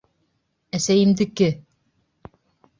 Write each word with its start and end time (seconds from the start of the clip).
Әсәйемдеке! 0.79 1.53